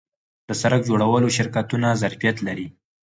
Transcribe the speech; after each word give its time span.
د 0.47 0.49
سرک 0.61 0.81
جوړولو 0.89 1.27
شرکتونه 1.37 1.87
ظرفیت 2.01 2.37
لري؟ 2.47 2.67